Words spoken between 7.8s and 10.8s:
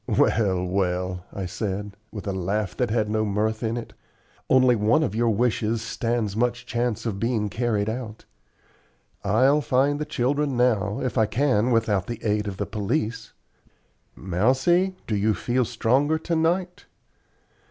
out. I'll find the children